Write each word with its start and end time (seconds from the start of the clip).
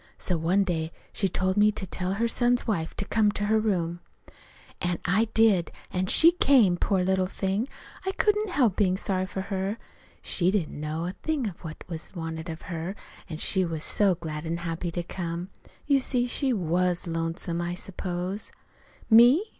So 0.17 0.35
one 0.35 0.63
day 0.63 0.91
she 1.13 1.29
told 1.29 1.57
me 1.57 1.71
to 1.73 1.85
tell 1.85 2.13
her 2.13 2.27
son's 2.27 2.65
wife 2.65 2.95
to 2.95 3.05
come 3.05 3.31
to 3.33 3.43
her 3.45 3.57
in 3.57 3.61
her 3.63 3.69
room. 3.69 3.99
"An' 4.81 4.97
I 5.05 5.25
did, 5.35 5.69
an' 5.91 6.07
she 6.07 6.31
came. 6.31 6.75
Poor 6.75 7.03
little 7.03 7.27
thing! 7.27 7.67
I 8.03 8.11
couldn't 8.13 8.49
help 8.49 8.77
bein' 8.77 8.97
sorry 8.97 9.27
for 9.27 9.41
her. 9.41 9.77
She 10.23 10.49
didn't 10.49 10.79
know 10.79 11.05
a 11.05 11.13
thing 11.21 11.47
of 11.47 11.63
what 11.63 11.83
was 11.87 12.15
wanted 12.15 12.49
of 12.49 12.63
her, 12.63 12.95
an' 13.29 13.37
she 13.37 13.63
was 13.63 13.83
so 13.83 14.15
glad 14.15 14.43
an' 14.43 14.57
happy 14.57 14.89
to 14.89 15.03
come. 15.03 15.51
You 15.85 15.99
see, 15.99 16.25
she 16.25 16.51
was 16.51 17.05
lonesome, 17.05 17.61
I 17.61 17.75
suppose. 17.75 18.51
"'Me? 19.07 19.43